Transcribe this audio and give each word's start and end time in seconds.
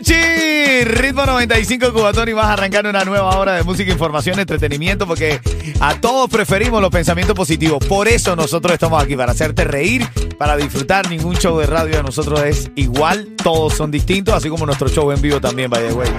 Cuchi. 0.00 0.84
Ritmo 0.84 1.26
95 1.26 1.92
Cubatón 1.92 2.28
y 2.30 2.32
vas 2.32 2.46
a 2.46 2.54
arrancar 2.54 2.86
una 2.86 3.04
nueva 3.04 3.36
hora 3.36 3.54
de 3.54 3.62
música, 3.64 3.92
información, 3.92 4.38
entretenimiento, 4.38 5.06
porque 5.06 5.40
a 5.78 6.00
todos 6.00 6.30
preferimos 6.30 6.80
los 6.80 6.90
pensamientos 6.90 7.36
positivos. 7.36 7.84
Por 7.86 8.08
eso 8.08 8.34
nosotros 8.34 8.72
estamos 8.72 9.02
aquí, 9.02 9.14
para 9.14 9.32
hacerte 9.32 9.64
reír, 9.64 10.08
para 10.38 10.56
disfrutar. 10.56 11.10
Ningún 11.10 11.36
show 11.36 11.58
de 11.58 11.66
radio 11.66 11.98
de 11.98 12.02
nosotros 12.02 12.40
es 12.40 12.70
igual, 12.76 13.34
todos 13.42 13.74
son 13.74 13.90
distintos, 13.90 14.34
así 14.34 14.48
como 14.48 14.64
nuestro 14.64 14.88
show 14.88 15.12
en 15.12 15.20
vivo 15.20 15.38
también, 15.38 15.68
by 15.68 15.86
the 15.86 15.92
way. 15.92 16.10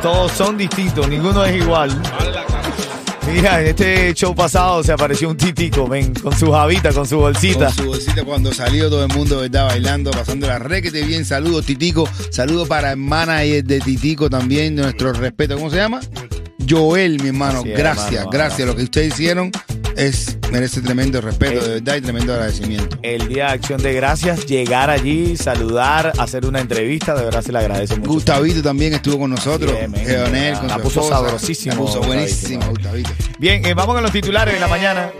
Todos 0.00 0.30
son 0.32 0.56
distintos, 0.56 1.08
ninguno 1.08 1.44
es 1.44 1.60
igual. 1.60 2.00
Mira, 3.26 3.60
en 3.60 3.68
este 3.68 4.14
show 4.14 4.34
pasado 4.34 4.82
se 4.82 4.92
apareció 4.92 5.30
un 5.30 5.36
titico, 5.36 5.86
ven, 5.86 6.12
con 6.14 6.36
su 6.36 6.50
jabita, 6.50 6.92
con 6.92 7.06
su 7.06 7.18
bolsita. 7.18 7.66
Con 7.66 7.74
su 7.74 7.86
bolsita 7.86 8.24
cuando 8.24 8.52
salió 8.52 8.90
todo 8.90 9.04
el 9.04 9.12
mundo, 9.12 9.40
¿verdad? 9.40 9.66
Bailando, 9.66 10.10
pasando 10.10 10.46
la 10.46 10.58
requete 10.58 11.02
bien. 11.02 11.24
Saludos, 11.24 11.64
Titico. 11.64 12.08
Saludos 12.30 12.68
para 12.68 12.92
el 12.92 12.96
manager 12.98 13.64
de 13.64 13.80
Titico 13.80 14.28
también, 14.28 14.74
nuestro 14.74 15.12
respeto. 15.12 15.56
¿Cómo 15.56 15.70
se 15.70 15.76
llama? 15.76 16.00
Joel, 16.68 17.20
mi 17.22 17.28
hermano. 17.28 17.62
Gracias, 17.64 18.12
hermano, 18.12 18.30
gracias. 18.30 18.68
Lo 18.68 18.76
que 18.76 18.82
ustedes 18.82 19.14
hicieron 19.14 19.50
es 19.96 20.38
merece 20.50 20.80
tremendo 20.80 21.20
respeto, 21.20 21.62
de 21.64 21.74
verdad, 21.74 21.96
y 21.96 22.00
tremendo 22.00 22.32
agradecimiento. 22.32 22.96
el 23.02 23.28
Día 23.28 23.46
de 23.46 23.52
Acción 23.52 23.82
de 23.82 23.92
Gracias, 23.94 24.46
llegar 24.46 24.90
allí, 24.90 25.36
saludar, 25.36 26.12
hacer 26.18 26.46
una 26.46 26.60
entrevista, 26.60 27.14
de 27.14 27.24
verdad 27.24 27.42
se 27.42 27.52
le 27.52 27.58
agradece 27.58 27.96
mucho. 27.96 28.10
Gustavito 28.10 28.62
también 28.62 28.94
estuvo 28.94 29.18
con 29.18 29.30
nosotros. 29.30 29.72
Bien, 29.72 29.92
con 30.56 30.68
la 30.68 30.76
su 30.76 30.80
puso 30.82 31.00
esposa. 31.00 31.16
sabrosísimo, 31.16 31.74
La 31.74 31.80
puso 31.80 31.98
Gustavito, 31.98 32.14
buenísimo, 32.14 32.66
Gustavito. 32.68 33.10
Bien, 33.38 33.64
eh, 33.64 33.74
vamos 33.74 33.94
con 33.94 34.02
los 34.02 34.12
titulares 34.12 34.54
de 34.54 34.60
la 34.60 34.68
mañana. 34.68 35.10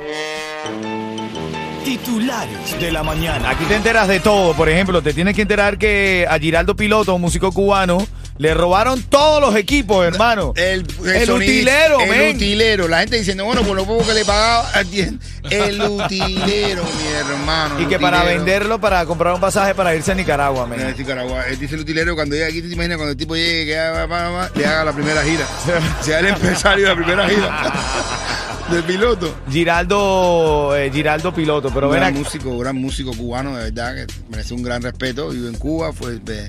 Titulares 1.84 2.80
de 2.80 2.92
la 2.92 3.02
mañana. 3.02 3.50
Aquí 3.50 3.64
te 3.64 3.74
enteras 3.74 4.06
de 4.06 4.20
todo. 4.20 4.54
Por 4.54 4.68
ejemplo, 4.68 5.02
te 5.02 5.12
tienes 5.12 5.34
que 5.34 5.42
enterar 5.42 5.78
que 5.78 6.26
a 6.28 6.38
Giraldo 6.38 6.76
Piloto, 6.76 7.14
un 7.14 7.20
músico 7.20 7.50
cubano, 7.50 8.06
le 8.38 8.54
robaron 8.54 9.02
todos 9.02 9.40
los 9.40 9.54
equipos, 9.56 10.04
hermano. 10.06 10.52
El, 10.56 10.80
El 11.04 11.26
sonidista- 11.26 11.34
utilero, 11.34 12.00
El 12.00 12.08
men. 12.10 12.36
utilero. 12.36 12.88
La 12.88 13.00
gente 13.00 13.16
diciendo, 13.18 13.44
bueno, 13.44 13.62
por 13.62 13.76
lo 13.76 13.84
poco 13.84 14.06
que 14.06 14.14
le 14.14 14.24
pagaba, 14.24 14.70
el 15.50 15.82
utilero, 15.82 16.82
mi 16.84 17.12
hermano. 17.14 17.80
Y 17.80 17.82
el 17.84 17.88
que 17.88 17.98
para 17.98 18.24
venderlo, 18.24 18.80
para 18.80 19.04
comprar 19.06 19.34
un 19.34 19.40
pasaje 19.40 19.74
para 19.74 19.94
irse 19.94 20.12
a 20.12 20.14
Nicaragua, 20.14 20.66
men. 20.66 20.94
Nicaragua. 20.96 21.46
Él 21.48 21.58
dice 21.58 21.74
el 21.74 21.82
utilero 21.82 22.14
cuando 22.14 22.34
llega 22.34 22.46
aquí, 22.48 22.62
te 22.62 22.68
imaginas 22.72 22.96
cuando 22.96 23.12
el 23.12 23.16
tipo 23.16 23.34
llegue, 23.36 23.66
que 23.66 23.78
haga, 23.78 24.06
va, 24.06 24.28
va, 24.30 24.50
le 24.54 24.66
haga 24.66 24.84
la 24.84 24.92
primera 24.92 25.22
gira. 25.22 25.46
sea 26.02 26.18
el 26.20 26.26
empresario 26.26 26.84
de 26.84 26.90
la 26.90 26.96
primera 26.96 27.28
gira. 27.28 27.72
Del 28.70 28.84
piloto. 28.84 29.34
Giraldo, 29.50 30.74
eh, 30.76 30.90
Giraldo 30.90 31.34
Piloto, 31.34 31.70
pero 31.74 31.90
gran 31.90 32.14
músico, 32.14 32.56
gran 32.58 32.76
músico 32.76 33.12
cubano, 33.12 33.56
de 33.56 33.64
verdad, 33.64 33.94
que 33.94 34.06
merece 34.30 34.54
un 34.54 34.62
gran 34.62 34.80
respeto. 34.82 35.28
Vive 35.28 35.48
en 35.48 35.56
Cuba, 35.56 35.92
fue, 35.92 36.18
eh, 36.26 36.48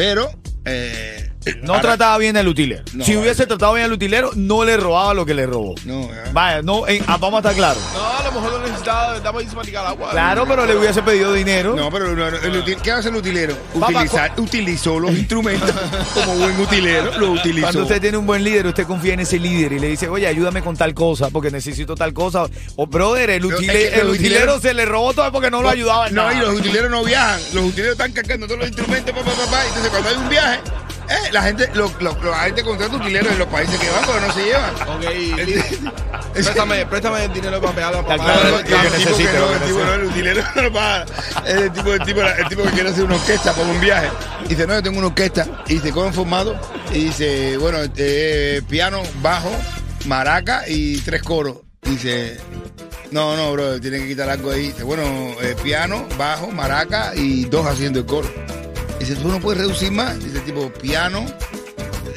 pero 0.00 0.30
eh, 0.64 1.29
No 1.62 1.72
ahora- 1.72 1.82
trataba 1.82 2.18
bien 2.18 2.36
el 2.36 2.46
utilero. 2.48 2.82
No, 2.92 3.04
si 3.04 3.16
hubiese 3.16 3.46
tratado 3.46 3.72
bien 3.74 3.86
el 3.86 3.92
utilero, 3.92 4.30
no 4.34 4.64
le 4.64 4.76
robaba 4.76 5.14
lo 5.14 5.24
que 5.24 5.32
le 5.32 5.46
robó. 5.46 5.74
No, 5.86 6.02
eh. 6.04 6.24
Vaya, 6.32 6.60
no, 6.62 6.86
eh, 6.86 7.02
ah, 7.06 7.16
vamos 7.18 7.38
a 7.38 7.38
estar 7.50 7.54
claros. 7.54 7.82
No, 7.94 8.06
a 8.18 8.22
lo 8.24 8.32
mejor 8.32 8.52
lo 8.52 8.58
necesitaba, 8.66 9.16
estaba 9.16 9.40
para 9.40 9.64
Nicaragua. 9.64 10.10
Claro, 10.10 10.44
pero 10.46 10.66
le 10.66 10.76
hubiese 10.76 11.02
pedido 11.02 11.32
dinero. 11.32 11.74
No, 11.74 11.90
pero 11.90 12.14
no, 12.14 12.26
el 12.28 12.62
util- 12.64 12.80
¿qué 12.82 12.90
hace 12.92 13.08
el 13.08 13.16
utilero? 13.16 13.56
Papá, 13.72 13.86
Utilizar, 13.88 14.32
utilizó 14.36 14.98
los 15.00 15.12
instrumentos 15.12 15.70
como 16.14 16.34
buen 16.34 16.60
utilero, 16.60 17.18
lo 17.18 17.30
utilizó. 17.32 17.62
Cuando 17.68 17.82
usted 17.84 18.00
tiene 18.02 18.18
un 18.18 18.26
buen 18.26 18.44
líder, 18.44 18.66
usted 18.66 18.86
confía 18.86 19.14
en 19.14 19.20
ese 19.20 19.38
líder 19.38 19.72
y 19.72 19.78
le 19.78 19.88
dice, 19.88 20.08
oye, 20.08 20.26
ayúdame 20.26 20.62
con 20.62 20.76
tal 20.76 20.92
cosa 20.94 21.30
porque 21.30 21.50
necesito 21.50 21.94
tal 21.94 22.12
cosa. 22.12 22.44
O, 22.76 22.86
brother, 22.86 23.30
el, 23.30 23.44
utile- 23.44 23.72
es 23.72 23.90
que 23.90 23.94
el 23.94 24.00
el 24.00 24.08
utilero 24.10 24.56
utilero- 24.56 24.60
se 24.60 24.74
le 24.74 24.84
robó 24.84 25.14
todo 25.14 25.32
porque 25.32 25.50
no 25.50 25.62
lo 25.62 25.70
ayudaba 25.70 26.08
en 26.08 26.14
No, 26.14 26.24
nada. 26.24 26.34
y 26.34 26.40
los 26.40 26.54
utileros 26.60 26.90
no 26.90 27.02
viajan. 27.02 27.40
Los 27.54 27.64
utileros 27.64 27.92
están 27.92 28.12
cargando 28.12 28.46
todos 28.46 28.58
los 28.60 28.68
instrumentos, 28.68 29.14
papá, 29.14 29.30
papá. 29.30 29.66
Entonces, 29.66 29.90
cuando 29.90 30.08
hay 30.10 30.16
un 30.16 30.28
viaje, 30.28 30.60
eh, 31.10 31.28
la 31.32 31.42
gente, 31.42 31.68
lo, 31.74 31.90
lo- 32.00 32.16
lo- 32.22 32.30
la 32.30 32.38
gente 32.44 32.62
contrata 32.62 32.96
utileros 32.96 33.32
en 33.32 33.38
los 33.40 33.48
países 33.48 33.78
que 33.78 33.90
van, 33.90 34.02
pero 34.06 34.20
no 34.20 34.32
se 34.32 34.44
llevan. 34.44 34.74
Ok, 34.74 36.30
préstame, 36.32 36.86
préstame 36.86 37.24
el 37.24 37.32
dinero 37.32 37.60
para 37.60 37.74
pegarle 37.74 37.98
a 37.98 38.02
papá. 38.06 38.16
claro, 38.24 38.58
el 38.58 38.64
tipo 38.64 39.16
que 39.16 39.24
no, 39.32 39.52
el 39.52 39.60
tipo 39.62 39.78
no, 39.84 39.94
el 39.94 40.04
utilero 40.04 40.42
no 40.54 40.62
lo 40.62 40.72
paga. 40.72 41.06
Es 41.46 41.54
el 41.54 41.72
tipo, 41.72 41.92
el 41.92 42.02
tipo, 42.04 42.20
el 42.22 42.48
tipo 42.48 42.62
que 42.62 42.70
quiere 42.70 42.90
hacer 42.90 43.04
una 43.04 43.16
orquesta 43.16 43.52
para 43.52 43.68
un 43.68 43.80
viaje. 43.80 44.08
Y 44.46 44.48
dice, 44.50 44.66
no, 44.66 44.74
yo 44.74 44.82
tengo 44.82 44.98
una 44.98 45.08
orquesta. 45.08 45.46
Y 45.66 45.74
dice, 45.74 45.90
¿cómo 45.92 46.06
en 46.06 46.14
formato? 46.14 46.58
Y 46.92 47.04
dice, 47.04 47.56
bueno, 47.56 47.78
eh, 47.96 48.62
piano, 48.68 49.02
bajo, 49.22 49.50
maraca 50.06 50.62
y 50.68 50.98
tres 50.98 51.22
coros. 51.22 51.56
Y 51.84 51.90
dice, 51.90 52.38
no, 53.10 53.36
no, 53.36 53.52
bro, 53.52 53.80
tiene 53.80 53.98
que 53.98 54.08
quitar 54.08 54.28
algo 54.30 54.50
ahí. 54.50 54.68
Dice, 54.68 54.82
bueno, 54.84 55.02
eh, 55.42 55.56
piano, 55.62 56.06
bajo, 56.16 56.48
maraca 56.52 57.12
y 57.16 57.44
dos 57.46 57.66
haciendo 57.66 57.98
el 58.00 58.06
coro. 58.06 58.30
Dice, 58.98 59.16
tú 59.16 59.28
no 59.28 59.40
puedes 59.40 59.62
reducir 59.62 59.90
más. 59.90 60.14
Tipo, 60.50 60.68
piano, 60.72 61.24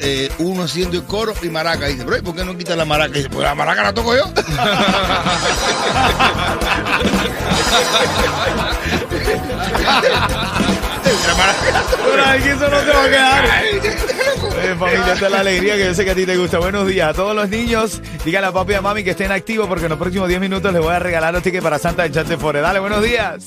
eh, 0.00 0.28
uno 0.38 0.64
haciendo 0.64 0.96
el 0.96 1.04
coro 1.04 1.32
y 1.40 1.48
maraca. 1.50 1.86
Dice, 1.86 2.02
bro, 2.02 2.16
¿y 2.16 2.20
por 2.20 2.34
qué 2.34 2.44
no 2.44 2.56
quitas 2.56 2.76
la 2.76 2.84
maraca? 2.84 3.12
Dice, 3.12 3.30
pues 3.30 3.44
la 3.44 3.54
maraca 3.54 3.84
la 3.84 3.94
toco 3.94 4.12
yo. 4.16 4.24
la 4.34 4.64
maraca. 11.36 11.84
Pero 12.10 12.24
aquí 12.24 12.48
eso 12.48 12.68
no 12.68 12.78
te 12.80 12.90
va 12.90 13.04
a 13.04 13.08
quedar. 13.08 13.44
Eh, 13.44 14.76
familia, 14.80 15.12
esta 15.12 15.26
es 15.26 15.32
la 15.32 15.38
alegría 15.38 15.76
que 15.76 15.84
yo 15.84 15.94
sé 15.94 16.04
que 16.04 16.10
a 16.10 16.16
ti 16.16 16.26
te 16.26 16.36
gusta. 16.36 16.58
Buenos 16.58 16.88
días 16.88 17.10
a 17.10 17.14
todos 17.14 17.36
los 17.36 17.48
niños. 17.48 18.02
Díganle 18.24 18.48
a 18.48 18.52
papi 18.52 18.72
y 18.72 18.74
a 18.74 18.80
mami 18.80 19.04
que 19.04 19.12
estén 19.12 19.30
activos 19.30 19.68
porque 19.68 19.84
en 19.84 19.90
los 19.90 19.98
próximos 20.00 20.28
10 20.28 20.40
minutos 20.40 20.72
les 20.72 20.82
voy 20.82 20.92
a 20.92 20.98
regalar 20.98 21.32
los 21.32 21.44
tickets 21.44 21.62
para 21.62 21.78
Santa 21.78 22.02
de 22.02 22.10
Chante 22.10 22.36
Fore. 22.36 22.60
Dale, 22.60 22.80
buenos 22.80 23.00
días. 23.00 23.44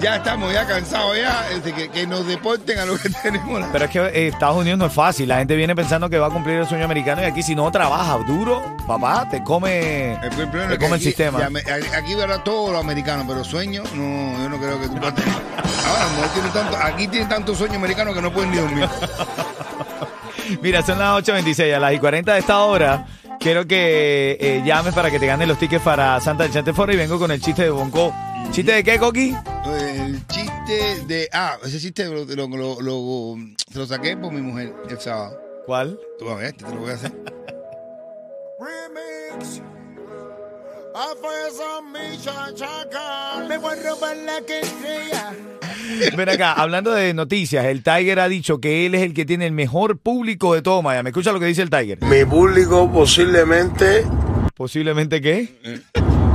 Ya 0.00 0.16
estamos 0.16 0.52
ya 0.52 0.66
cansados 0.66 1.16
ya 1.16 1.46
este, 1.54 1.72
que, 1.72 1.88
que 1.90 2.06
nos 2.06 2.26
deporten 2.26 2.78
a 2.78 2.86
lo 2.86 2.96
que 2.98 3.10
tenemos. 3.22 3.62
Pero 3.72 3.84
es 3.84 3.90
que 3.90 3.98
eh, 3.98 4.28
Estados 4.28 4.56
Unidos 4.56 4.78
no 4.78 4.86
es 4.86 4.92
fácil. 4.92 5.28
La 5.28 5.38
gente 5.38 5.56
viene 5.56 5.76
pensando 5.76 6.08
que 6.08 6.18
va 6.18 6.28
a 6.28 6.30
cumplir 6.30 6.56
el 6.56 6.66
sueño 6.66 6.84
americano 6.84 7.22
y 7.22 7.24
aquí 7.26 7.42
si 7.42 7.54
no 7.54 7.70
trabajas 7.70 8.26
duro, 8.26 8.62
papá, 8.86 9.28
te 9.30 9.42
come, 9.42 10.12
El 10.14 10.30
te 10.30 10.78
come 10.78 10.96
el 10.96 11.00
sistema. 11.00 11.38
ya 11.40 11.96
aquí 11.98 12.14
verá 12.14 12.42
todo 12.42 12.72
lo 12.72 12.78
americano, 12.78 13.24
pero 13.28 13.44
sueño, 13.44 13.82
no, 13.94 14.38
yo 14.42 14.48
no 14.48 14.58
creo 14.58 14.80
que 14.80 14.88
tú. 14.88 14.94
Ahora, 15.00 16.32
tiene 16.34 16.48
tanto, 16.50 16.76
aquí 16.76 17.08
tiene 17.08 17.26
tanto 17.26 17.54
sueño 17.54 17.74
americano 17.74 18.14
que 18.14 18.22
no 18.22 18.32
pueden 18.32 18.50
ni 18.50 18.56
dormir. 18.58 18.88
Mira, 20.62 20.82
son 20.82 20.98
las 20.98 21.22
8.26, 21.22 21.74
a 21.74 21.78
las 21.80 21.94
y 21.94 21.98
40 21.98 22.32
de 22.32 22.38
esta 22.38 22.58
hora. 22.60 23.06
Quiero 23.38 23.66
que 23.66 24.36
eh, 24.40 24.62
llames 24.64 24.94
para 24.94 25.10
que 25.10 25.18
te 25.18 25.26
ganes 25.26 25.48
los 25.48 25.58
tickets 25.58 25.82
para 25.82 26.20
Santa 26.20 26.42
del 26.42 26.52
Chantefora 26.52 26.92
y 26.92 26.96
vengo 26.96 27.18
con 27.18 27.30
el 27.30 27.40
chiste 27.40 27.62
de 27.62 27.70
Bonco. 27.70 28.12
¿Chiste 28.50 28.72
de 28.72 28.84
qué, 28.84 28.98
Coqui? 28.98 29.34
El 29.76 30.26
chiste 30.28 31.04
de. 31.06 31.28
Ah, 31.32 31.56
ese 31.64 31.78
chiste 31.78 32.04
lo, 32.06 32.24
lo, 32.24 32.48
lo- 32.48 32.80
lo- 32.80 33.36
se 33.72 33.78
lo 33.78 33.86
saqué 33.86 34.16
por 34.16 34.32
mi 34.32 34.40
mujer 34.40 34.72
el 34.88 34.98
sábado. 35.00 35.40
¿Cuál? 35.66 35.98
Tú 36.18 36.24
vas 36.26 36.34
a 36.34 36.38
ver, 36.38 36.46
este 36.46 36.64
te 36.64 36.74
lo 36.74 36.80
voy 36.80 36.90
a 36.90 36.94
hacer. 36.94 37.12
Remix. 38.60 39.62
Afuera 40.94 41.80
mi 41.92 42.18
chachaca. 42.18 43.46
Me 43.48 43.58
voy 43.58 43.78
a 43.78 43.82
robar 43.90 44.16
la 44.16 44.40
que 44.46 44.60
estrella. 44.60 45.32
Ven 46.16 46.28
acá, 46.28 46.52
hablando 46.54 46.92
de 46.92 47.14
noticias, 47.14 47.64
el 47.66 47.82
Tiger 47.82 48.20
ha 48.20 48.28
dicho 48.28 48.60
que 48.60 48.86
él 48.86 48.94
es 48.94 49.02
el 49.02 49.14
que 49.14 49.24
tiene 49.24 49.46
el 49.46 49.52
mejor 49.52 49.98
público 49.98 50.54
de 50.54 50.62
todo 50.62 50.82
Miami. 50.82 51.08
Escucha 51.10 51.32
lo 51.32 51.40
que 51.40 51.46
dice 51.46 51.62
el 51.62 51.70
Tiger. 51.70 52.02
Mi 52.04 52.24
público 52.24 52.90
posiblemente 52.92 54.04
Posiblemente 54.54 55.20
qué? 55.20 55.48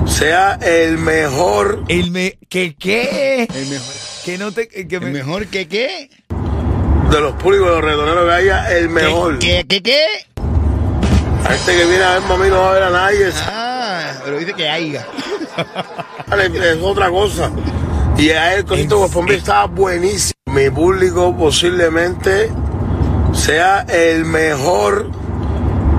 Sea 0.05 0.53
el 0.61 0.97
mejor 0.97 1.83
El 1.87 2.11
me... 2.11 2.37
¿Qué 2.49 2.75
qué? 2.77 3.47
El 3.53 3.67
mejor, 3.67 3.93
Que 4.23 4.37
no 4.37 4.51
te... 4.51 4.67
Que 4.67 4.95
el 4.95 5.01
me- 5.01 5.11
mejor 5.11 5.47
que 5.47 5.67
qué. 5.67 6.09
de 7.11 7.21
los 7.21 7.33
públicos 7.35 7.67
de 7.67 7.73
los 7.75 7.81
reggaetoneros 7.83 8.25
que 8.25 8.31
haya, 8.33 8.77
el 8.77 8.89
mejor. 8.89 9.39
¿Qué, 9.39 9.65
qué, 9.67 9.81
qué? 9.81 10.05
A 11.47 11.53
este 11.53 11.77
que 11.77 11.85
viene 11.85 12.03
a 12.03 12.13
ver 12.13 12.21
mami 12.23 12.49
no 12.49 12.57
va 12.57 12.69
a 12.71 12.73
ver 12.73 12.83
a 12.83 12.89
nadie, 12.89 13.29
Ah, 13.47 14.13
pero 14.23 14.37
dice 14.39 14.53
que 14.53 14.67
haya. 14.69 15.05
es 16.63 16.81
otra 16.81 17.09
cosa. 17.09 17.51
Y 18.17 18.29
a 18.29 18.55
él 18.55 18.65
cosito 18.65 18.97
Guapombi 18.99 19.35
estaba 19.35 19.65
buenísimo. 19.65 20.33
Mi 20.47 20.69
público 20.69 21.35
posiblemente 21.37 22.49
sea 23.33 23.81
el 23.89 24.25
mejor 24.25 25.11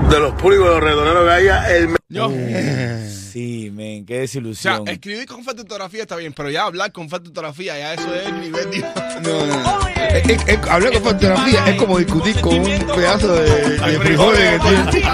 de 0.09 0.19
los 0.19 0.33
públicos 0.33 0.65
de 0.67 0.71
los 0.73 0.79
reggaetoneros 0.83 1.25
que 1.25 1.31
haya, 1.31 1.75
el. 1.75 1.95
Yo. 2.09 2.31
Sí, 3.37 3.69
men, 3.71 4.03
qué 4.03 4.13
O 4.13 4.15
sea, 4.17 4.21
desilusión. 4.21 4.87
escribir 4.87 5.27
con 5.27 5.43
falta 5.43 5.57
de 5.57 5.65
ortografía 5.67 6.01
está 6.01 6.15
bien, 6.15 6.33
pero 6.33 6.49
ya 6.49 6.63
hablar 6.63 6.91
con 6.91 7.07
falta 7.07 7.25
de 7.25 7.29
ortografía, 7.29 7.77
ya 7.77 7.93
eso 7.93 8.11
es 8.15 8.25
el 8.25 8.41
nivel 8.41 8.71
de... 8.71 8.79
No, 8.79 9.45
no, 9.45 9.45
no. 9.45 9.87
Es- 10.11 10.27
es- 10.29 10.47
es- 10.47 10.67
hablar 10.67 10.91
con 10.93 11.03
fotografía 11.03 11.63
es 11.67 11.75
como 11.75 11.99
discutir 11.99 12.41
con 12.41 12.55
un 12.55 12.65
pedazo 12.95 13.35
de, 13.35 13.77
de 13.77 13.99
frijoles 13.99 14.59
que 14.61 14.69
tiene. 14.91 15.07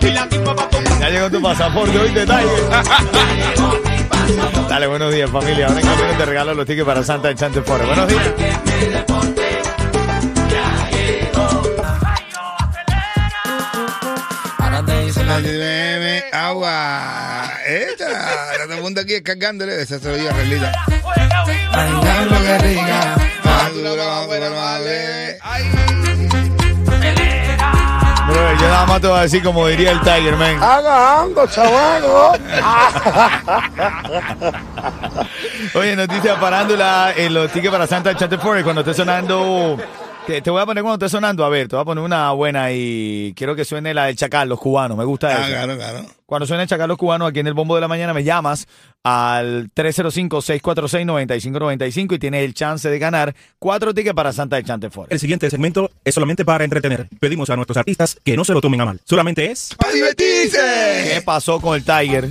Ya 1.00 1.08
llegó 1.10 1.30
tu 1.30 1.40
pasaporte 1.40 1.98
hoy 1.98 2.10
de 2.12 2.26
Tiger. 2.26 2.70
Dale, 4.68 4.86
buenos 4.86 5.14
días, 5.14 5.30
familia. 5.30 5.66
Ahora 5.68 5.80
en 5.80 5.86
camino 5.86 6.18
te 6.18 6.24
regalo 6.26 6.54
los 6.54 6.66
tickets 6.66 6.86
para 6.86 7.02
Santa 7.02 7.28
del 7.28 7.36
Chantefora. 7.38 7.86
Buenos 7.86 8.08
días. 8.08 8.24
Bebe 15.26 16.24
agua. 16.32 17.50
Esta, 17.66 18.06
todo 18.64 18.74
el 18.74 18.82
mundo 18.82 19.00
aquí 19.00 19.20
cargándole. 19.22 19.82
Esa 19.82 19.98
se 19.98 20.08
lo 20.08 20.16
digo 20.16 20.30
a 20.30 20.32
Relita. 20.34 20.72
Bailando 21.72 22.40
que 22.42 22.58
rica. 22.58 23.16
Buena, 24.26 24.50
más 24.50 24.80
leve. 24.80 25.38
Bro, 28.26 28.52
yo 28.58 28.68
nada 28.68 28.86
más 28.86 29.00
te 29.00 29.06
voy 29.06 29.18
a 29.18 29.22
decir 29.22 29.42
como 29.42 29.66
diría 29.66 29.92
el 29.92 30.00
Tiger, 30.00 30.36
man. 30.36 30.62
Agando, 30.62 31.46
chavaco. 31.46 32.36
Oye, 35.74 35.96
noticia 35.96 36.40
parándola 36.40 37.12
en 37.16 37.34
los 37.34 37.50
tickets 37.52 37.72
para 37.72 37.86
Santa 37.86 38.10
del 38.10 38.18
Chantefora. 38.18 38.60
Y 38.60 38.62
cuando 38.62 38.80
esté 38.80 38.94
sonando. 38.94 39.78
Te, 40.26 40.40
te 40.40 40.50
voy 40.50 40.62
a 40.62 40.66
poner 40.66 40.82
cuando 40.82 41.04
esté 41.04 41.14
sonando. 41.14 41.44
A 41.44 41.50
ver, 41.50 41.68
te 41.68 41.76
voy 41.76 41.82
a 41.82 41.84
poner 41.84 42.02
una 42.02 42.30
buena 42.32 42.72
y 42.72 43.34
quiero 43.36 43.54
que 43.54 43.66
suene 43.66 43.92
la 43.92 44.06
del 44.06 44.16
Chacal, 44.16 44.48
los 44.48 44.58
cubanos. 44.58 44.96
Me 44.96 45.04
gusta 45.04 45.28
Ah, 45.28 45.40
eso. 45.42 45.48
claro, 45.50 45.76
claro. 45.76 46.06
Cuando 46.24 46.46
suene 46.46 46.62
el 46.62 46.68
Chacal 46.68 46.88
Los 46.88 46.96
Cubanos 46.96 47.28
aquí 47.28 47.40
en 47.40 47.46
el 47.46 47.52
Bombo 47.52 47.74
de 47.74 47.82
la 47.82 47.88
Mañana, 47.88 48.14
me 48.14 48.24
llamas 48.24 48.66
al 49.04 49.70
305-646-9595 49.74 52.14
y 52.14 52.18
tienes 52.18 52.42
el 52.44 52.54
chance 52.54 52.88
de 52.88 52.98
ganar 52.98 53.34
cuatro 53.58 53.92
tickets 53.92 54.14
para 54.14 54.32
Santa 54.32 54.56
de 54.56 54.64
Chantefort. 54.64 55.12
El 55.12 55.20
siguiente 55.20 55.50
segmento 55.50 55.90
es 56.02 56.14
solamente 56.14 56.46
para 56.46 56.64
entretener. 56.64 57.08
Pedimos 57.20 57.50
a 57.50 57.56
nuestros 57.56 57.76
artistas 57.76 58.18
que 58.24 58.38
no 58.38 58.44
se 58.44 58.54
lo 58.54 58.62
tomen 58.62 58.80
a 58.80 58.86
mal. 58.86 59.00
Solamente 59.04 59.50
es 59.50 59.74
¡Para 59.78 59.92
divertirse! 59.92 61.10
¿Qué 61.12 61.20
pasó 61.22 61.60
con 61.60 61.76
el 61.76 61.84
Tiger? 61.84 62.30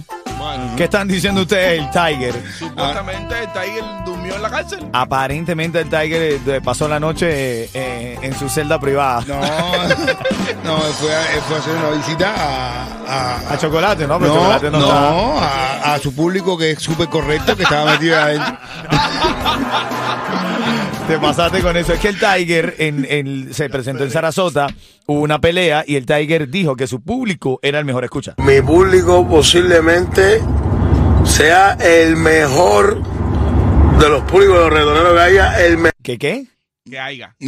¿Qué 0.78 0.84
están 0.86 1.08
diciendo 1.08 1.42
ustedes 1.42 1.80
el 1.82 1.90
Tiger? 1.92 2.44
supuestamente 2.58 3.40
el 3.40 3.52
Tiger 3.54 3.84
durmió 4.06 4.36
en 4.36 4.42
la 4.42 4.50
cárcel. 4.50 4.88
Aparentemente 4.94 5.80
el 5.82 5.90
Tiger 5.90 6.40
eh, 6.48 6.62
pasó 6.64 6.88
la 6.88 7.00
noche 7.00 7.70
eh, 7.74 8.18
en 8.22 8.38
su 8.38 8.50
celda 8.50 8.80
privada. 8.80 9.24
No, 9.28 9.36
no, 10.64 10.78
fue 10.80 11.16
a, 11.16 11.22
fue 11.48 11.56
a 11.56 11.60
hacer 11.60 11.76
una 11.76 11.90
visita 11.92 12.34
a. 12.36 12.84
a- 13.08 13.54
A 13.54 13.58
Chocolate, 13.58 14.08
¿no? 14.08 14.18
Pero 14.20 14.34
no, 14.34 14.40
Chocolate 14.42 14.72
no, 14.72 14.80
está. 14.80 14.94
no, 15.12 15.40
a, 15.40 15.94
a 15.94 16.00
su 16.00 16.14
público 16.16 16.58
que 16.58 16.72
es 16.72 16.80
súper 16.82 17.08
correcto, 17.10 17.56
que 17.56 17.64
estaba 17.64 17.92
metido 17.92 18.18
adentro. 18.20 18.58
Te 21.08 21.20
pasaste 21.20 21.62
con 21.62 21.76
eso. 21.76 21.94
Es 21.94 22.00
que 22.00 22.08
el 22.10 22.18
Tiger 22.20 22.76
en, 22.80 23.06
en- 23.10 23.54
se 23.54 23.70
presentó 23.70 24.04
en 24.04 24.12
Sarasota, 24.12 24.68
hubo 25.06 25.20
una 25.22 25.40
pelea 25.40 25.84
y 25.86 25.96
el 25.98 26.06
Tiger 26.06 26.48
dijo 26.50 26.76
que 26.76 26.88
su 26.88 27.02
público 27.02 27.60
era 27.62 27.80
el 27.80 27.86
mejor. 27.86 28.04
Escucha. 28.06 28.36
Mi 28.38 28.62
público 28.62 29.28
posiblemente 29.28 30.42
sea 31.26 31.74
el 31.74 32.16
mejor 32.16 33.02
de 34.00 34.10
los 34.10 34.24
públicos 34.24 34.56
de 34.56 34.62
los 34.62 34.70
reggaetoneros 34.74 35.14
que 35.14 35.20
haya, 35.22 35.66
el 35.66 35.78
me- 35.78 35.92
¿Qué 36.02 36.18
qué? 36.18 36.46
Que 36.90 37.00
haya. 37.00 37.36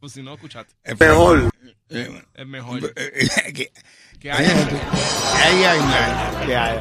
Pues 0.00 0.12
si 0.14 0.22
no 0.22 0.32
escuchaste, 0.32 0.72
mejor. 0.98 1.50
Eh, 1.90 2.22
es 2.34 2.46
mejor. 2.46 2.80
eh, 2.96 3.28
que- 3.54 3.70
Que 4.18 4.32
haya. 4.32 4.50
Ahí 5.44 5.62
hay 5.64 5.78
una- 5.78 6.46
Que 6.46 6.56
hay- 6.56 6.78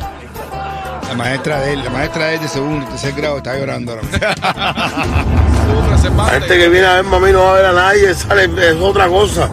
La 1.09 1.15
maestra 1.15 1.59
de 1.61 1.73
él, 1.73 1.83
la 1.83 1.89
maestra 1.89 2.27
de 2.27 2.35
él 2.35 2.41
de 2.41 2.47
segundo, 2.47 2.85
tercer 2.87 3.13
grado 3.13 3.37
está 3.37 3.57
llorando 3.57 3.93
ahora 3.93 4.03
mismo. 4.03 4.19
Sufre, 4.19 5.97
se 5.97 6.07
A 6.07 6.11
parte. 6.11 6.37
este 6.37 6.57
que 6.59 6.69
viene 6.69 6.85
a 6.87 6.93
ver 6.95 7.03
mami 7.03 7.31
no 7.31 7.43
va 7.45 7.51
a 7.51 7.55
ver 7.55 7.65
a 7.65 7.73
nadie, 7.73 8.13
sale, 8.13 8.43
es 8.45 8.75
otra 8.79 9.07
cosa. 9.07 9.49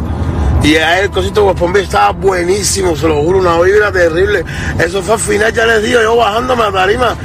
Y 0.62 0.76
a 0.76 1.00
él 1.00 1.10
cosito 1.10 1.44
Guapombi 1.44 1.80
estaba 1.80 2.10
buenísimo, 2.12 2.94
se 2.96 3.08
lo 3.08 3.22
juro, 3.22 3.38
una 3.38 3.58
vibra 3.60 3.90
terrible. 3.90 4.44
Eso 4.78 5.02
fue 5.02 5.14
al 5.14 5.20
final, 5.20 5.52
ya 5.52 5.64
les 5.64 5.82
digo, 5.82 6.00
yo 6.02 6.16
bajándome 6.16 6.64
a 6.64 6.72
tarima, 6.72 7.16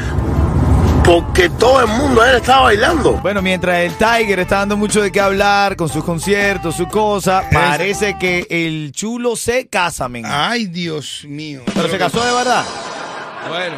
porque 1.03 1.49
todo 1.49 1.81
el 1.81 1.87
mundo 1.87 2.21
a 2.21 2.29
él 2.29 2.37
estaba 2.37 2.63
bailando. 2.63 3.13
Bueno, 3.13 3.41
mientras 3.41 3.79
el 3.79 3.93
Tiger 3.95 4.39
está 4.39 4.57
dando 4.59 4.77
mucho 4.77 5.01
de 5.01 5.11
qué 5.11 5.19
hablar 5.19 5.75
con 5.75 5.89
sus 5.89 6.03
conciertos, 6.03 6.75
su 6.75 6.87
cosa, 6.87 7.43
parece 7.51 8.17
que 8.17 8.45
el 8.49 8.91
chulo 8.93 9.35
se 9.35 9.67
casa, 9.67 10.07
men. 10.07 10.23
Ay, 10.25 10.67
Dios 10.67 11.25
mío. 11.27 11.61
Pero 11.73 11.89
se 11.89 11.97
casó 11.97 12.23
de 12.23 12.31
verdad. 12.31 12.63
Bueno, 13.49 13.75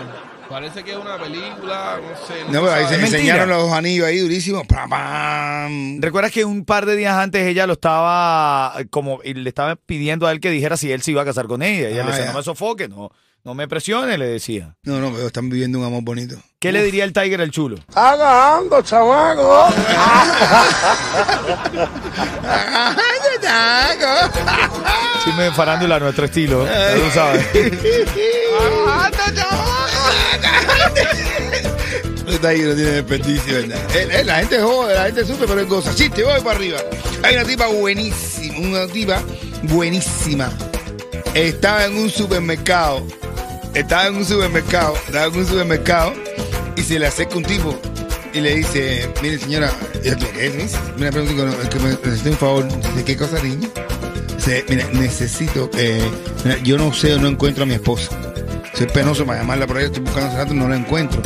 parece 0.53 0.83
que 0.83 0.91
es 0.91 0.98
una 0.98 1.17
película, 1.17 2.00
no 2.00 2.27
sé. 2.27 2.43
No, 2.51 2.62
pero 2.62 2.72
ahí 2.74 2.86
se 2.86 2.98
mentira. 2.98 3.17
enseñaron 3.17 3.50
los 3.50 3.63
dos 3.63 3.74
anillos 3.74 4.05
ahí 4.05 4.19
durísimos. 4.19 4.67
Pam, 4.67 4.88
pam. 4.89 6.00
¿Recuerdas 6.01 6.31
que 6.31 6.45
un 6.45 6.63
par 6.63 6.86
de 6.86 6.95
días 6.95 7.17
antes 7.17 7.45
ella 7.48 7.65
lo 7.65 7.74
estaba 7.74 8.75
como 8.91 9.19
y 9.24 9.33
le 9.33 9.50
estaba 9.50 9.75
pidiendo 9.75 10.27
a 10.27 10.31
él 10.31 10.39
que 10.39 10.51
dijera 10.51 10.77
si 10.77 10.91
él 10.91 11.01
se 11.01 11.10
iba 11.12 11.24
a 11.24 11.25
casar 11.25 11.48
con 11.48 11.63
ella? 11.63 11.89
Y 11.89 11.93
ella 11.93 12.01
Ah, 12.03 12.05
le 12.05 12.12
decía, 12.12 12.25
ya. 12.25 12.31
no 12.33 12.38
me 12.38 12.43
sofoque, 12.43 12.88
no, 12.88 13.10
no 13.43 13.53
me 13.55 13.67
presione, 13.67 14.15
le 14.17 14.27
decía. 14.27 14.75
No, 14.83 15.00
no, 15.00 15.12
pero 15.12 15.25
están 15.27 15.50
viviendo 15.50 15.79
un 15.79 15.86
amor 15.86 16.03
bonito. 16.03 16.36
¿Qué 16.60 16.72
le 16.72 16.83
diría 16.83 17.03
el 17.03 17.13
Tiger 17.13 17.41
al 17.41 17.50
chulo? 17.51 17.77
Agando, 17.95 18.81
chamaco. 18.83 19.67
Chisme 25.24 25.43
de 25.45 25.51
farándula 25.51 25.95
a 25.95 26.00
nuestro 26.00 26.25
estilo, 26.25 26.65
ya 26.65 26.93
tú 26.95 27.10
sabes. 27.13 27.45
Está 32.34 32.50
ahí, 32.50 32.62
no 32.62 32.74
tiene 32.74 32.92
desperdicio, 32.92 33.54
¿verdad? 33.54 33.96
Eh, 33.96 34.08
eh, 34.12 34.24
la 34.24 34.40
gente 34.40 34.60
jode, 34.60 34.96
la 34.96 35.06
gente 35.06 35.25
sufre, 35.25 35.48
pero 35.48 35.62
es 35.62 35.68
goza. 35.68 35.94
Sí, 35.94 36.10
te 36.10 36.24
voy 36.24 36.40
para 36.42 36.58
arriba. 36.58 36.80
Hay 37.24 37.36
una 37.36 37.46
tipa 37.46 37.68
buenísima, 37.68 38.58
una 38.60 38.88
tipa 38.88 39.22
buenísima. 39.63 40.52
Estaba 41.34 41.86
en 41.86 41.98
un 41.98 42.10
supermercado. 42.10 43.06
Estaba 43.74 44.08
en 44.08 44.16
un 44.16 44.25
supermercado. 44.25 44.96
Estaba 45.06 45.25
en 45.25 45.36
un 45.36 45.48
supermercado. 45.48 46.13
Y 46.75 46.82
se 46.82 46.98
le 46.98 47.06
acerca 47.06 47.38
un 47.38 47.44
tipo 47.44 47.80
y 48.34 48.42
le 48.42 48.56
dice, 48.56 49.10
mire 49.22 49.38
señora, 49.38 49.72
¿qué 50.02 50.10
es? 50.48 50.75
Mira, 50.98 51.12
pregunto, 51.12 51.46
no, 51.46 51.70
que 51.70 51.80
me 51.80 51.90
necesito 51.90 52.32
un 52.32 52.38
favor. 52.38 52.68
Dice, 52.68 53.06
¿qué 53.06 53.16
cosa, 53.16 53.42
niño? 53.44 53.70
Dice, 54.36 54.66
mira, 54.68 54.88
necesito, 54.92 55.70
eh, 55.78 56.10
yo 56.63 56.78
no 56.78 56.92
sé, 56.94 57.18
no 57.20 57.28
encuentro 57.28 57.63
a 57.63 57.68
mi 57.68 57.75
esposa. 57.75 58.10
Soy 58.74 58.88
penoso 58.88 59.24
para 59.25 59.40
llamarla 59.40 59.68
por 59.68 59.78
ahí, 59.78 59.86
estoy 59.86 60.02
buscando 60.02 60.30
hace 60.30 60.38
rato 60.38 60.54
y 60.54 60.58
no 60.58 60.68
la 60.68 60.78
encuentro. 60.78 61.22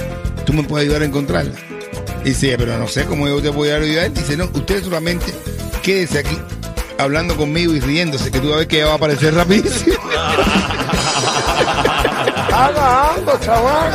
¿Tú 0.47 0.53
me 0.53 0.63
puedes 0.63 0.85
ayudar 0.85 1.01
a 1.01 1.05
encontrarla? 1.05 1.51
Dice, 2.23 2.55
pero 2.57 2.77
no 2.77 2.87
sé 2.87 3.03
cómo 3.05 3.27
yo 3.27 3.41
te 3.41 3.49
voy 3.49 3.67
a 3.69 3.75
ayudar. 3.75 4.13
Dice, 4.13 4.37
no, 4.37 4.45
usted 4.45 4.81
solamente 4.81 5.35
quédese 5.83 6.19
aquí 6.19 6.39
hablando 6.97 7.35
conmigo 7.35 7.73
y 7.73 7.81
riéndose, 7.81 8.31
que 8.31 8.39
tú 8.39 8.47
vas 8.47 8.55
a 8.55 8.59
ver 8.59 8.67
que 8.69 8.77
ella 8.77 8.85
va 8.87 8.93
a 8.93 8.95
aparecer 8.95 9.35
rapidísimo. 9.35 9.97
Haga 12.53 13.13
algo, 13.13 13.37
chaval. 13.41 13.93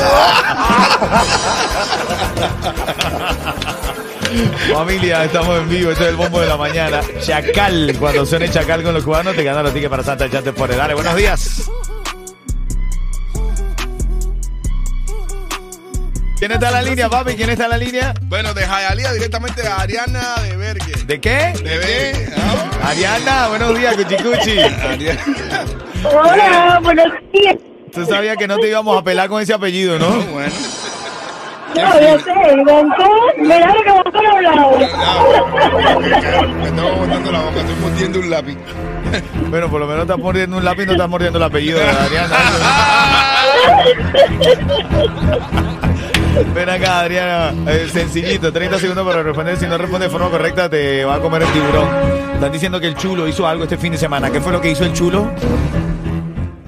Familia, 4.74 5.24
estamos 5.24 5.58
en 5.58 5.68
vivo. 5.70 5.90
Este 5.90 6.04
es 6.04 6.10
el 6.10 6.16
bombo 6.16 6.40
de 6.40 6.48
la 6.48 6.58
mañana. 6.58 7.00
Chacal. 7.20 7.96
Cuando 7.98 8.26
suene 8.26 8.50
Chacal 8.50 8.82
con 8.82 8.92
los 8.92 9.04
cubanos, 9.04 9.34
te 9.34 9.42
ganan 9.42 9.64
los 9.64 9.72
tickets 9.72 9.90
para 9.90 10.02
Santa 10.02 10.30
Chate 10.30 10.52
por 10.52 10.70
el 10.70 10.76
Dale, 10.76 10.92
buenos 10.92 11.16
días. 11.16 11.70
¿Quién 16.42 16.50
está 16.50 16.70
en 16.70 16.74
la 16.74 16.82
línea, 16.82 17.08
papi? 17.08 17.36
¿Quién 17.36 17.50
está 17.50 17.66
en 17.66 17.70
la 17.70 17.78
línea? 17.78 18.12
Bueno, 18.22 18.52
de 18.52 18.66
Jayalía 18.66 19.12
directamente 19.12 19.64
a 19.64 19.76
Ariana 19.76 20.34
de 20.42 20.56
Bergue. 20.56 20.92
¿De 21.06 21.20
qué? 21.20 21.52
De 21.62 21.78
Bergue. 21.78 22.32
Ah, 22.36 22.88
Ariana, 22.88 23.46
buenos 23.46 23.78
días, 23.78 23.94
Cuchicuchi. 23.94 24.58
Ariana. 24.58 25.20
Hola, 26.02 26.80
buenos 26.82 27.06
días. 27.32 27.54
Tú 27.92 28.04
sabías 28.06 28.36
que 28.36 28.48
no 28.48 28.56
te 28.56 28.66
íbamos 28.66 28.98
a 28.98 29.04
pelar 29.04 29.28
con 29.28 29.40
ese 29.40 29.54
apellido, 29.54 30.00
¿no? 30.00 30.10
Bueno. 30.32 30.52
No, 31.76 32.00
ya 32.00 32.18
sé, 32.18 32.32
Bonco, 32.66 33.08
mira 33.38 33.72
lo 33.74 33.84
que 33.84 33.90
ha 34.26 34.30
hablado. 34.32 34.78
Me 34.78 34.84
estaba 36.68 36.90
botando 36.90 37.30
la 37.30 37.40
boca, 37.40 37.60
estoy 37.60 37.76
mordiendo 37.76 38.18
un 38.18 38.30
lápiz. 38.30 38.58
Bueno, 39.48 39.70
por 39.70 39.78
lo 39.78 39.86
menos 39.86 40.02
estás 40.02 40.18
mordiendo 40.18 40.56
un 40.56 40.64
lápiz, 40.64 40.86
no 40.86 40.92
estás 40.94 41.08
mordiendo 41.08 41.38
el 41.38 41.44
apellido 41.44 41.78
de 41.78 41.88
Adriana. 41.88 42.36
Ven 46.54 46.68
acá, 46.68 47.00
Adriana. 47.00 47.52
Eh, 47.70 47.88
sencillito, 47.92 48.52
30 48.52 48.78
segundos 48.78 49.06
para 49.06 49.22
responder. 49.22 49.56
Si 49.58 49.66
no 49.66 49.76
responde 49.76 50.06
de 50.06 50.10
forma 50.10 50.30
correcta, 50.30 50.68
te 50.68 51.04
va 51.04 51.16
a 51.16 51.20
comer 51.20 51.42
el 51.42 51.52
tiburón. 51.52 51.88
Están 52.34 52.52
diciendo 52.52 52.80
que 52.80 52.88
el 52.88 52.96
chulo 52.96 53.28
hizo 53.28 53.46
algo 53.46 53.64
este 53.64 53.76
fin 53.76 53.92
de 53.92 53.98
semana. 53.98 54.30
¿Qué 54.30 54.40
fue 54.40 54.52
lo 54.52 54.60
que 54.60 54.70
hizo 54.70 54.84
el 54.84 54.92
chulo? 54.92 55.30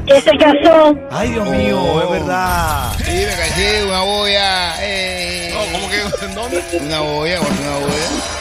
Que 0.07 0.21
se 0.21 0.31
casó. 0.37 0.95
Ay, 1.11 1.31
Dios 1.31 1.49
mío, 1.49 2.03
es 2.03 2.11
verdad. 2.11 2.93
Sí, 2.99 3.13
me 3.13 3.37
caché 3.37 3.85
una 3.85 4.01
boya. 4.03 4.75
Eh. 4.83 5.51
No, 5.55 5.73
¿Cómo 5.73 5.91
que 5.91 6.25
en 6.27 6.35
dónde? 6.35 6.63
Una 6.81 7.01
boya, 7.01 7.41
una 7.41 7.79
boya. 7.79 8.35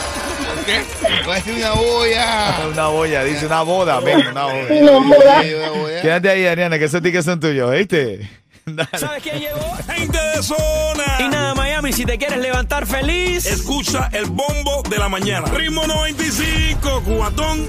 ¿Qué? 0.65 0.81
Voy 1.25 1.35
a 1.35 1.57
una 1.57 1.71
boya. 1.73 2.55
Una 2.71 2.87
boya, 2.87 3.23
dice 3.23 3.45
una 3.45 3.61
boda, 3.63 3.99
ven, 3.99 4.27
una 4.27 4.45
boda. 4.45 4.67
Sí, 4.69 5.53
una 5.53 5.69
boya. 5.69 6.01
Quédate 6.01 6.29
ahí, 6.29 6.45
Adriana, 6.45 6.79
que 6.79 6.85
esos 6.85 7.01
tickets 7.01 7.25
son 7.25 7.39
tuyos, 7.39 7.71
¿viste? 7.71 8.29
Dale. 8.65 8.89
¿Sabes 8.97 9.23
quién 9.23 9.39
llegó? 9.39 9.77
Gente 9.87 10.17
de 10.17 10.43
zona. 10.43 11.03
Y 11.19 11.27
nada, 11.29 11.53
Miami, 11.53 11.91
si 11.91 12.05
te 12.05 12.17
quieres 12.17 12.39
levantar 12.39 12.85
feliz. 12.87 13.45
Escucha 13.45 14.09
el 14.13 14.25
bombo 14.25 14.83
de 14.89 14.97
la 14.97 15.09
mañana. 15.09 15.47
Ritmo 15.49 15.85
95, 15.85 17.03
cubatón. 17.03 17.67